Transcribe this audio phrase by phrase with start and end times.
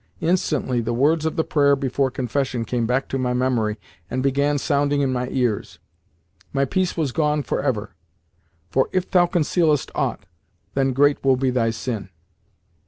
[0.21, 4.57] Instantly the words of the prayer before confession came back to my memory and began
[4.57, 5.77] sounding in my ears.
[6.53, 7.91] My peace was gone for ever.
[8.71, 10.25] "For if thou concealest aught,
[10.73, 12.09] then great will be thy sin."